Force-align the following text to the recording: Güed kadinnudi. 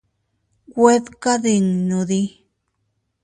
Güed 0.75 1.05
kadinnudi. 1.23 2.21